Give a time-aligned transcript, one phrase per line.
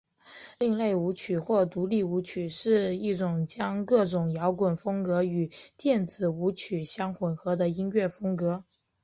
[0.57, 8.63] 另类舞曲或独立舞曲是一种将各种摇滚风格与电子舞曲相混合的音乐风格。